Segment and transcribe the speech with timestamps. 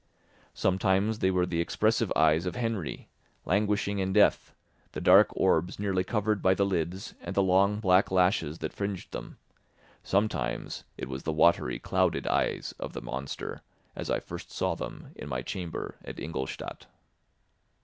[0.55, 3.07] Sometimes they were the expressive eyes of Henry,
[3.45, 4.51] languishing in death,
[4.93, 9.11] the dark orbs nearly covered by the lids and the long black lashes that fringed
[9.11, 9.37] them;
[10.01, 13.61] sometimes it was the watery, clouded eyes of the monster,
[13.95, 16.87] as I first saw them in my chamber at Ingolstadt.